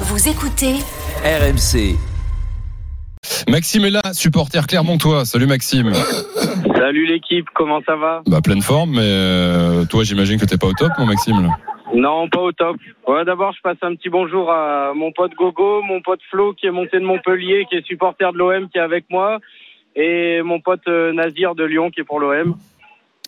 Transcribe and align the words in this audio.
Vous 0.00 0.28
écoutez 0.28 0.74
RMC. 1.24 1.96
Maxime 3.48 3.84
est 3.86 3.90
là, 3.90 4.02
supporter 4.12 4.66
Clermontois. 4.66 5.24
Salut 5.24 5.46
Maxime. 5.46 5.92
Salut 6.74 7.06
l'équipe, 7.06 7.46
comment 7.54 7.80
ça 7.86 7.96
va? 7.96 8.22
Bah 8.26 8.40
pleine 8.42 8.62
forme, 8.62 8.90
mais 8.96 9.00
euh, 9.02 9.84
toi 9.86 10.04
j'imagine 10.04 10.38
que 10.38 10.44
t'es 10.44 10.58
pas 10.58 10.66
au 10.68 10.72
top, 10.72 10.90
mon 10.98 11.06
Maxime. 11.06 11.40
là. 11.42 11.48
Non, 11.94 12.28
pas 12.28 12.40
au 12.40 12.52
top. 12.52 12.76
Ouais, 13.08 13.24
D'abord, 13.24 13.52
je 13.56 13.60
passe 13.62 13.78
un 13.82 13.94
petit 13.94 14.08
bonjour 14.10 14.50
à 14.52 14.92
mon 14.94 15.12
pote 15.12 15.32
Gogo, 15.34 15.82
mon 15.82 16.00
pote 16.02 16.20
Flo 16.30 16.52
qui 16.52 16.66
est 16.66 16.70
monté 16.70 16.98
de 16.98 17.04
Montpellier, 17.04 17.66
qui 17.70 17.76
est 17.76 17.86
supporter 17.86 18.32
de 18.32 18.38
l'OM, 18.38 18.68
qui 18.68 18.78
est 18.78 18.82
avec 18.82 19.04
moi, 19.10 19.38
et 19.94 20.42
mon 20.42 20.60
pote 20.60 20.86
euh, 20.88 21.12
Nazir 21.12 21.54
de 21.54 21.64
Lyon 21.64 21.90
qui 21.90 22.00
est 22.00 22.04
pour 22.04 22.20
l'OM. 22.20 22.54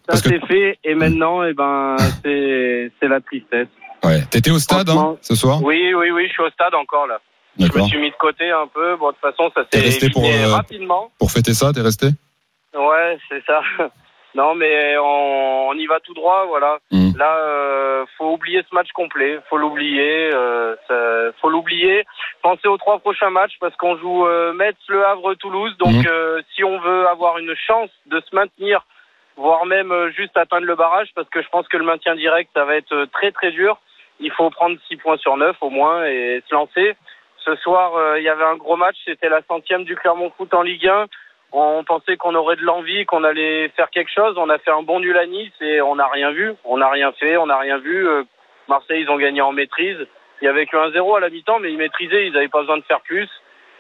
Ça 0.08 0.20
que- 0.20 0.28
c'est 0.28 0.46
fait, 0.46 0.78
et 0.84 0.94
maintenant, 0.94 1.42
eh 1.44 1.54
ben, 1.54 1.96
c'est 2.24 2.90
c'est 3.00 3.08
la 3.08 3.20
tristesse. 3.20 3.68
Ouais. 4.04 4.20
T'étais 4.30 4.50
au 4.50 4.58
stade 4.58 4.88
hein, 4.90 5.16
ce 5.20 5.34
soir 5.34 5.62
Oui, 5.62 5.92
oui, 5.94 6.10
oui, 6.10 6.26
je 6.28 6.32
suis 6.32 6.42
au 6.42 6.50
stade 6.50 6.74
encore 6.74 7.06
là. 7.06 7.18
Je 7.58 7.64
me 7.64 7.68
D'accord. 7.68 7.86
suis 7.88 7.98
mis 7.98 8.10
de 8.10 8.16
côté 8.16 8.50
un 8.50 8.68
peu. 8.68 8.96
Bon, 8.96 9.08
de 9.08 9.12
toute 9.12 9.20
façon, 9.20 9.50
ça 9.54 9.62
s'est 9.72 9.80
resté 9.80 10.10
pour, 10.10 10.24
euh, 10.24 10.54
rapidement. 10.54 11.10
Pour 11.18 11.30
fêter 11.32 11.54
ça, 11.54 11.72
t'es 11.72 11.80
resté 11.80 12.06
Ouais, 12.74 13.18
c'est 13.28 13.44
ça. 13.44 13.60
Non, 14.34 14.54
mais 14.54 14.96
on, 14.98 15.68
on 15.70 15.72
y 15.74 15.86
va 15.86 15.98
tout 16.00 16.12
droit, 16.12 16.44
voilà. 16.46 16.78
Mm. 16.92 17.16
Là, 17.16 17.34
euh, 17.38 18.04
faut 18.18 18.34
oublier 18.34 18.62
ce 18.68 18.74
match 18.74 18.88
complet. 18.92 19.40
Faut 19.48 19.56
l'oublier. 19.56 20.30
Euh, 20.32 20.76
ça- 20.86 21.32
faut 21.40 21.48
l'oublier. 21.48 22.04
Pensez 22.42 22.68
aux 22.68 22.76
trois 22.76 22.98
prochains 22.98 23.30
matchs 23.30 23.54
parce 23.58 23.74
qu'on 23.76 23.96
joue 23.96 24.26
euh, 24.26 24.52
Metz, 24.52 24.76
Le 24.88 25.04
Havre, 25.04 25.34
Toulouse. 25.34 25.74
Donc, 25.78 25.94
Mm. 25.94 26.06
euh, 26.08 26.42
si 26.54 26.62
on 26.62 26.78
veut 26.78 27.08
avoir 27.08 27.38
une 27.38 27.54
chance 27.66 27.88
de 28.06 28.20
se 28.20 28.36
maintenir, 28.36 28.84
voire 29.38 29.64
même 29.66 29.92
euh, 29.92 30.10
juste 30.10 30.36
atteindre 30.36 30.66
le 30.66 30.74
barrage, 30.74 31.08
parce 31.14 31.28
que 31.30 31.40
je 31.40 31.48
pense 31.48 31.66
que 31.68 31.76
le 31.76 31.84
maintien 31.84 32.14
direct, 32.16 32.50
ça 32.54 32.64
va 32.64 32.76
être 32.76 32.92
euh, 32.92 33.06
très 33.06 33.32
très 33.32 33.52
dur. 33.52 33.78
Il 34.20 34.32
faut 34.32 34.50
prendre 34.50 34.76
6 34.88 34.96
points 34.96 35.16
sur 35.16 35.36
9 35.36 35.56
au 35.60 35.70
moins 35.70 36.04
et 36.04 36.42
se 36.46 36.54
lancer. 36.54 36.96
Ce 37.44 37.54
soir, 37.56 37.94
euh, 37.94 38.18
il 38.18 38.24
y 38.24 38.28
avait 38.28 38.44
un 38.44 38.56
gros 38.56 38.76
match. 38.76 38.96
C'était 39.04 39.28
la 39.28 39.42
centième 39.42 39.84
du 39.84 39.94
Clermont 39.94 40.32
Foot 40.36 40.52
en 40.52 40.62
Ligue 40.62 40.88
1. 40.88 41.06
On 41.52 41.84
pensait 41.84 42.16
qu'on 42.16 42.34
aurait 42.34 42.56
de 42.56 42.64
l'envie, 42.64 43.06
qu'on 43.06 43.22
allait 43.24 43.68
faire 43.70 43.90
quelque 43.90 44.10
chose. 44.12 44.34
On 44.36 44.50
a 44.50 44.58
fait 44.58 44.72
un 44.72 44.82
bon 44.82 44.98
nul 45.00 45.16
à 45.16 45.24
Nice 45.26 45.52
et 45.60 45.80
on 45.80 45.94
n'a 45.94 46.08
rien 46.08 46.32
vu. 46.32 46.52
On 46.64 46.76
n'a 46.76 46.90
rien 46.90 47.12
fait, 47.12 47.36
on 47.36 47.46
n'a 47.46 47.58
rien 47.58 47.78
vu. 47.78 48.06
Marseille, 48.68 49.02
ils 49.02 49.10
ont 49.10 49.16
gagné 49.16 49.40
en 49.40 49.52
maîtrise. 49.52 50.06
Il 50.42 50.44
y 50.44 50.48
avait 50.48 50.66
que 50.66 50.76
1-0 50.76 51.16
à 51.16 51.20
la 51.20 51.30
mi-temps, 51.30 51.60
mais 51.60 51.72
ils 51.72 51.78
maîtrisaient. 51.78 52.26
Ils 52.26 52.32
n'avaient 52.32 52.48
pas 52.48 52.60
besoin 52.60 52.76
de 52.76 52.84
faire 52.84 53.00
plus. 53.00 53.30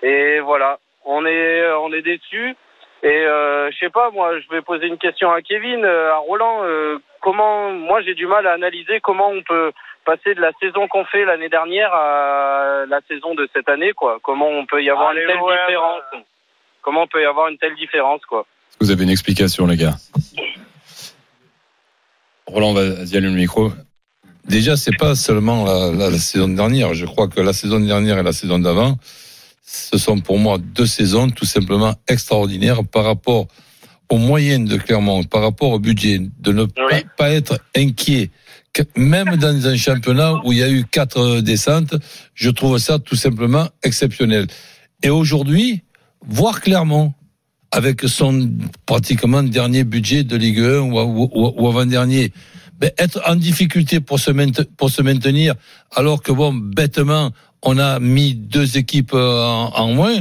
Et 0.02 0.38
voilà, 0.38 0.78
on 1.04 1.26
est, 1.26 1.70
on 1.72 1.92
est 1.92 2.00
déçus. 2.00 2.56
Et 3.02 3.06
euh, 3.08 3.70
je 3.70 3.78
sais 3.78 3.90
pas, 3.90 4.10
moi, 4.10 4.38
je 4.40 4.48
vais 4.54 4.60
poser 4.62 4.86
une 4.86 4.98
question 4.98 5.30
à 5.30 5.40
Kevin, 5.42 5.84
euh, 5.84 6.12
à 6.12 6.16
Roland. 6.18 6.64
euh, 6.64 6.98
comment, 7.20 7.70
moi, 7.72 8.00
j'ai 8.02 8.14
du 8.14 8.26
mal 8.26 8.46
à 8.46 8.52
analyser 8.54 8.98
comment 9.00 9.28
on 9.30 9.42
peut 9.42 9.70
passer 10.04 10.34
de 10.34 10.40
la 10.40 10.50
saison 10.60 10.88
qu'on 10.88 11.04
fait 11.04 11.24
l'année 11.24 11.48
dernière 11.48 11.92
à 11.94 12.84
la 12.88 13.00
saison 13.06 13.34
de 13.34 13.48
cette 13.54 13.68
année, 13.68 13.92
quoi. 13.92 14.18
Comment 14.22 14.48
on 14.48 14.66
peut 14.66 14.82
y 14.82 14.90
avoir 14.90 15.10
Allez, 15.10 15.20
une 15.22 15.26
telle 15.28 15.36
différence 15.36 16.02
Comment 16.82 17.02
on 17.02 17.06
peut 17.06 17.22
y 17.22 17.26
avoir 17.26 17.48
une 17.48 17.58
telle 17.58 17.74
différence, 17.76 18.24
quoi 18.26 18.40
Est-ce 18.70 18.78
que 18.78 18.84
vous 18.84 18.90
avez 18.90 19.04
une 19.04 19.10
explication, 19.10 19.66
les 19.66 19.76
gars 19.76 19.94
Roland, 22.46 22.72
vas-y, 22.72 23.16
allume 23.16 23.32
le 23.34 23.40
micro. 23.40 23.70
Déjà, 24.44 24.76
c'est 24.76 24.96
pas 24.96 25.14
seulement 25.14 25.64
la, 25.66 25.92
la- 25.92 26.10
la 26.10 26.18
saison 26.18 26.48
dernière. 26.48 26.94
Je 26.94 27.04
crois 27.04 27.28
que 27.28 27.40
la 27.40 27.52
saison 27.52 27.78
dernière 27.80 28.18
et 28.18 28.22
la 28.22 28.32
saison 28.32 28.58
d'avant, 28.58 28.94
ce 29.70 29.98
sont 29.98 30.18
pour 30.20 30.38
moi 30.38 30.58
deux 30.58 30.86
saisons 30.86 31.28
tout 31.28 31.44
simplement 31.44 31.94
extraordinaires 32.08 32.84
par 32.84 33.04
rapport 33.04 33.46
aux 34.08 34.16
moyennes 34.18 34.64
de 34.64 34.76
Clermont, 34.78 35.22
par 35.24 35.42
rapport 35.42 35.72
au 35.72 35.78
budget, 35.78 36.20
de 36.40 36.52
ne 36.52 36.64
pas, 36.64 36.86
Oui. 36.90 37.00
pas 37.18 37.30
être 37.30 37.60
inquiet. 37.76 38.30
Même 38.96 39.36
dans 39.36 39.66
un 39.66 39.76
championnat 39.76 40.34
où 40.44 40.52
il 40.52 40.58
y 40.58 40.62
a 40.62 40.70
eu 40.70 40.84
quatre 40.84 41.40
descentes, 41.40 41.94
je 42.34 42.48
trouve 42.48 42.78
ça 42.78 42.98
tout 42.98 43.16
simplement 43.16 43.68
exceptionnel. 43.82 44.46
Et 45.02 45.10
aujourd'hui, 45.10 45.82
voir 46.26 46.60
Clermont 46.60 47.12
avec 47.70 48.02
son 48.02 48.50
pratiquement 48.86 49.42
dernier 49.42 49.84
budget 49.84 50.22
de 50.24 50.36
Ligue 50.36 50.60
1 50.60 50.78
ou, 50.80 50.98
ou- 50.98 51.30
ou- 51.34 51.54
ou 51.58 51.68
avant-dernier, 51.68 52.32
ben, 52.78 52.90
être 52.96 53.20
en 53.26 53.34
difficulté 53.36 54.00
pour 54.00 54.20
se, 54.20 54.30
pour 54.76 54.88
se 54.90 55.02
maintenir, 55.02 55.54
alors 55.94 56.22
que 56.22 56.30
bon, 56.32 56.54
bêtement, 56.54 57.32
on 57.62 57.78
a 57.78 57.98
mis 58.00 58.34
deux 58.34 58.76
équipes 58.78 59.12
euh, 59.14 59.42
en, 59.44 59.72
en 59.74 59.94
moins. 59.94 60.16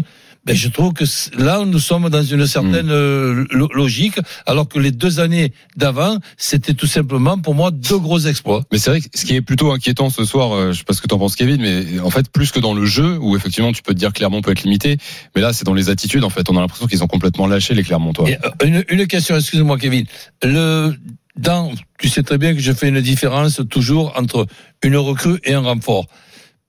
Ben, 0.46 0.56
je 0.56 0.70
trouve 0.70 0.94
que 0.94 1.04
là, 1.38 1.66
nous 1.66 1.78
sommes 1.80 2.10
dans 2.10 2.24
une 2.24 2.48
certaine 2.48 2.90
euh, 2.90 3.44
lo- 3.52 3.68
logique, 3.74 4.18
alors 4.46 4.70
que 4.70 4.80
les 4.80 4.92
deux 4.92 5.20
années 5.20 5.52
d'avant, 5.76 6.20
c'était 6.38 6.74
tout 6.74 6.88
simplement 6.88 7.38
pour 7.38 7.54
moi 7.54 7.70
deux 7.70 7.98
gros 8.00 8.20
exploits. 8.22 8.64
Mais 8.72 8.78
c'est 8.78 8.92
vrai 8.92 9.02
que 9.02 9.08
ce 9.14 9.26
qui 9.26 9.36
est 9.36 9.42
plutôt 9.42 9.74
inquiétant 9.74 10.10
ce 10.10 10.24
soir, 10.24 10.54
euh, 10.56 10.72
je 10.72 10.78
sais 10.78 10.84
pas 10.86 10.94
ce 10.94 11.02
que 11.02 11.08
t'en 11.08 11.20
penses 11.20 11.36
Kevin, 11.36 11.60
mais 11.62 12.00
en 12.00 12.10
fait 12.10 12.32
plus 12.32 12.52
que 12.52 12.62
dans 12.62 12.74
le 12.74 12.86
jeu 12.86 13.18
où 13.20 13.36
effectivement 13.36 13.74
tu 13.74 13.82
peux 13.84 13.94
te 13.94 14.00
dire 14.00 14.14
Clermont 14.14 14.40
peut 14.42 14.52
être 14.52 14.64
limité, 14.64 14.96
mais 15.36 15.42
là 15.42 15.52
c'est 15.52 15.66
dans 15.66 15.74
les 15.74 15.90
attitudes 15.90 16.24
en 16.24 16.30
fait. 16.30 16.50
On 16.50 16.56
a 16.56 16.62
l'impression 16.62 16.88
qu'ils 16.88 17.04
ont 17.04 17.08
complètement 17.08 17.48
lâché 17.48 17.74
les 17.74 17.84
Clermontois. 17.84 18.30
Et, 18.30 18.38
euh, 18.38 18.66
une, 18.66 18.86
une 18.88 19.06
question, 19.06 19.36
excuse-moi 19.36 19.78
Kevin. 19.78 20.06
Le, 20.44 20.96
dans, 21.36 21.74
tu 22.00 22.08
sais 22.08 22.24
très 22.24 22.38
bien 22.38 22.54
que 22.54 22.62
je 22.62 22.72
fais 22.72 22.88
une 22.88 23.02
différence 23.02 23.60
toujours 23.70 24.14
entre 24.16 24.48
une 24.82 24.96
recrue 24.96 25.40
et 25.44 25.56
un 25.56 25.60
renfort. 25.60 26.06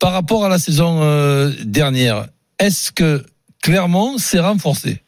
Par 0.01 0.13
rapport 0.13 0.45
à 0.45 0.49
la 0.49 0.59
saison 0.59 1.01
euh, 1.03 1.51
dernière, 1.65 2.27
est-ce 2.59 2.93
que 2.93 3.23
Clermont 3.63 4.17
s'est 4.19 4.39
renforcé? 4.41 5.03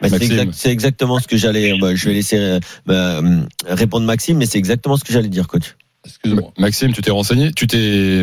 Bah, 0.00 0.08
c'est, 0.08 0.10
Maxime. 0.18 0.32
exact- 0.32 0.52
c'est 0.54 0.70
exactement 0.70 1.18
ce 1.18 1.28
que 1.28 1.36
j'allais. 1.36 1.78
bah, 1.78 1.94
je 1.94 2.06
vais 2.08 2.14
laisser 2.14 2.38
euh, 2.38 2.60
bah, 2.86 3.18
hum, 3.18 3.46
répondre 3.66 4.06
Maxime, 4.06 4.38
mais 4.38 4.46
c'est 4.46 4.58
exactement 4.58 4.96
ce 4.96 5.04
que 5.04 5.12
j'allais 5.12 5.28
dire, 5.28 5.46
coach. 5.48 5.74
Excuse-moi. 6.04 6.50
Maxime, 6.58 6.92
tu 6.92 7.00
t'es 7.02 7.10
renseigné, 7.12 7.52
tu 7.52 7.66
t'es, 7.66 8.22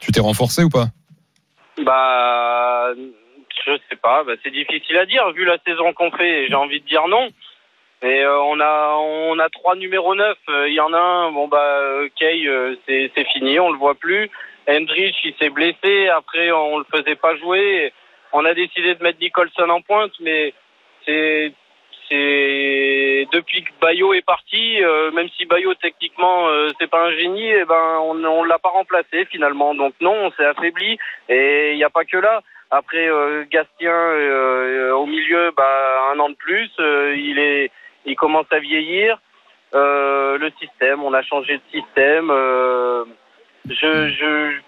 tu 0.00 0.12
t'es 0.12 0.20
renforcé 0.20 0.62
ou 0.64 0.68
pas? 0.68 0.88
Bah, 1.84 2.92
je 3.66 3.72
sais 3.88 3.96
pas. 4.02 4.24
Bah, 4.24 4.32
c'est 4.42 4.50
difficile 4.50 4.96
à 4.98 5.06
dire 5.06 5.22
vu 5.34 5.44
la 5.44 5.56
saison 5.66 5.92
qu'on 5.94 6.10
fait. 6.10 6.46
J'ai 6.48 6.54
envie 6.54 6.80
de 6.80 6.86
dire 6.86 7.02
non. 7.08 7.28
Et 8.02 8.20
euh, 8.22 8.38
on 8.42 8.60
a 8.60 8.96
on 8.98 9.38
a 9.38 9.48
trois 9.48 9.76
numéros 9.76 10.14
9 10.14 10.36
Il 10.68 10.74
y 10.74 10.80
en 10.80 10.92
a 10.92 10.98
un. 10.98 11.32
Bon 11.32 11.48
bah 11.48 11.56
euh, 11.62 12.08
Kay, 12.18 12.46
euh, 12.46 12.76
c'est 12.86 13.10
c'est 13.16 13.26
fini. 13.32 13.58
On 13.58 13.72
le 13.72 13.78
voit 13.78 13.94
plus. 13.94 14.28
Hendrich, 14.68 15.16
il 15.24 15.34
s'est 15.38 15.50
blessé. 15.50 16.08
Après, 16.08 16.50
on 16.52 16.78
le 16.78 16.86
faisait 16.92 17.16
pas 17.16 17.36
jouer. 17.36 17.92
On 18.32 18.44
a 18.44 18.54
décidé 18.54 18.94
de 18.94 19.02
mettre 19.02 19.20
Nicholson 19.20 19.68
en 19.68 19.80
pointe, 19.80 20.12
mais 20.20 20.54
c'est 21.06 21.52
c'est 22.08 23.26
depuis 23.32 23.64
que 23.64 23.70
Bayo 23.80 24.12
est 24.12 24.24
parti, 24.26 24.82
euh, 24.82 25.10
même 25.12 25.28
si 25.30 25.46
Bayo 25.46 25.72
techniquement 25.74 26.48
euh, 26.48 26.68
c'est 26.78 26.90
pas 26.90 27.06
un 27.06 27.12
génie, 27.12 27.48
et 27.48 27.64
ben 27.64 27.98
on 28.02 28.22
on 28.24 28.44
l'a 28.44 28.58
pas 28.58 28.68
remplacé 28.70 29.24
finalement. 29.26 29.74
Donc 29.74 29.94
non, 30.00 30.14
on 30.26 30.30
s'est 30.32 30.44
affaibli 30.44 30.98
et 31.28 31.72
il 31.72 31.76
n'y 31.76 31.84
a 31.84 31.90
pas 31.90 32.04
que 32.04 32.18
là. 32.18 32.42
Après 32.70 33.08
euh, 33.08 33.44
Gastien 33.50 33.94
euh, 33.94 34.92
au 34.92 35.06
milieu, 35.06 35.52
bah 35.56 36.10
un 36.12 36.18
an 36.18 36.28
de 36.28 36.34
plus, 36.34 36.70
euh, 36.80 37.14
il 37.16 37.38
est 37.38 37.70
il 38.04 38.16
commence 38.16 38.50
à 38.50 38.58
vieillir. 38.58 39.18
Euh, 39.74 40.38
le 40.38 40.50
système, 40.60 41.02
on 41.02 41.14
a 41.14 41.22
changé 41.22 41.56
de 41.56 41.62
système. 41.72 42.30
Je 43.68 44.12
je 44.20 44.60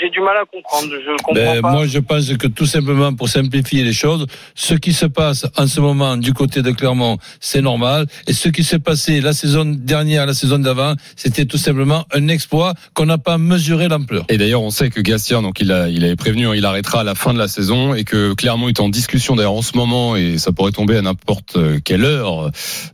j'ai 0.00 0.10
du 0.10 0.20
mal 0.20 0.36
à 0.36 0.44
comprendre. 0.44 0.88
Je 0.92 1.16
comprends 1.22 1.34
Ben, 1.34 1.60
pas. 1.60 1.72
moi, 1.72 1.86
je 1.86 1.98
pense 1.98 2.28
que 2.36 2.46
tout 2.46 2.66
simplement, 2.66 3.12
pour 3.14 3.28
simplifier 3.28 3.82
les 3.82 3.92
choses, 3.92 4.26
ce 4.54 4.74
qui 4.74 4.92
se 4.92 5.06
passe 5.06 5.46
en 5.56 5.66
ce 5.66 5.80
moment 5.80 6.16
du 6.16 6.32
côté 6.32 6.62
de 6.62 6.70
Clermont, 6.70 7.18
c'est 7.40 7.60
normal. 7.60 8.06
Et 8.26 8.32
ce 8.32 8.48
qui 8.48 8.64
s'est 8.64 8.78
passé 8.78 9.20
la 9.20 9.32
saison 9.32 9.64
dernière, 9.64 10.26
la 10.26 10.34
saison 10.34 10.58
d'avant, 10.58 10.94
c'était 11.16 11.44
tout 11.44 11.58
simplement 11.58 12.04
un 12.12 12.28
exploit 12.28 12.74
qu'on 12.94 13.06
n'a 13.06 13.18
pas 13.18 13.38
mesuré 13.38 13.88
l'ampleur. 13.88 14.24
Et 14.28 14.38
d'ailleurs, 14.38 14.62
on 14.62 14.70
sait 14.70 14.90
que 14.90 15.00
Gastien, 15.00 15.42
donc 15.42 15.60
il 15.60 15.72
a, 15.72 15.88
il 15.88 16.04
avait 16.04 16.16
prévenu, 16.16 16.46
hein, 16.48 16.54
il 16.54 16.64
arrêtera 16.64 17.00
à 17.00 17.04
la 17.04 17.14
fin 17.14 17.32
de 17.34 17.38
la 17.38 17.48
saison 17.48 17.94
et 17.94 18.04
que 18.04 18.34
Clermont 18.34 18.68
est 18.68 18.80
en 18.80 18.88
discussion 18.88 19.36
d'ailleurs 19.36 19.52
en 19.52 19.62
ce 19.62 19.76
moment 19.76 20.16
et 20.16 20.38
ça 20.38 20.52
pourrait 20.52 20.72
tomber 20.72 20.96
à 20.96 21.02
n'importe 21.02 21.56
quelle 21.84 22.04
heure 22.04 22.46
euh, 22.46 22.50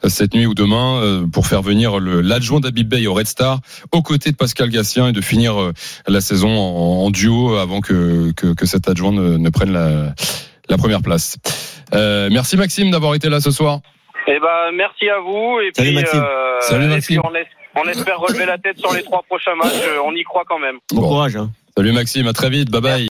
cette 0.09 0.35
nuit 0.35 0.47
ou 0.47 0.55
demain 0.55 1.01
euh, 1.03 1.27
pour 1.27 1.47
faire 1.47 1.63
venir 1.63 1.99
l'adjoint 2.01 2.61
d'Abib 2.61 2.89
Bey 2.89 3.07
au 3.07 3.15
Red 3.15 3.27
Star 3.27 3.61
aux 3.93 4.03
côtés 4.03 4.31
de 4.31 4.37
Pascal 4.37 4.71
Gastien 4.71 5.09
et 5.09 5.13
de 5.13 5.21
finir 5.21 5.61
euh, 5.61 5.73
la 6.07 6.21
saison 6.21 6.54
en, 6.57 7.05
en 7.07 7.11
duo 7.11 7.57
avant 7.57 7.81
que, 7.81 8.33
que, 8.33 8.55
que 8.55 8.67
cet 8.67 8.89
adjoint 8.89 9.13
ne, 9.13 9.37
ne 9.37 9.51
prenne 9.51 9.73
la, 9.73 10.15
la 10.69 10.77
première 10.79 11.03
place. 11.03 11.37
Euh, 11.95 12.29
merci 12.33 12.57
Maxime 12.57 12.91
d'avoir 12.91 13.15
été 13.15 13.29
là 13.29 13.41
ce 13.41 13.51
soir. 13.51 13.81
Eh 14.27 14.39
ben, 14.41 14.73
merci 14.77 15.09
à 15.09 15.21
vous. 15.21 15.59
Et 15.61 15.71
Salut, 15.75 15.89
puis, 15.91 15.97
Maxime. 15.97 16.21
euh, 16.25 16.61
Salut, 16.61 16.85
et 16.85 16.89
Maxime. 16.89 17.21
puis 17.21 17.31
on, 17.31 17.35
es- 17.35 17.47
on 17.85 17.89
espère 17.91 18.19
relever 18.19 18.47
la 18.47 18.57
tête 18.59 18.79
sur 18.79 18.93
les 18.95 19.03
trois 19.03 19.23
prochains 19.23 19.55
matchs. 19.57 19.73
Euh, 19.83 19.99
On 20.07 20.13
y 20.15 20.23
croit 20.23 20.45
quand 20.49 20.59
même. 20.59 20.77
Bon, 20.93 21.03
Bon. 21.03 21.09
courage. 21.09 21.37
Hein. 21.37 21.51
Salut 21.77 21.93
Maxime, 21.93 22.27
à 22.29 22.33
très 22.33 22.49
vite, 22.51 22.71
bye 22.71 22.81
bye. 22.81 23.03